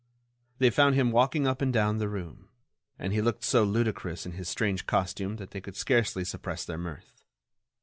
[0.57, 2.49] They found him walking up and down the room.
[2.97, 6.79] And he looked so ludicrous in his strange costume that they could scarcely suppress their
[6.79, 7.23] mirth.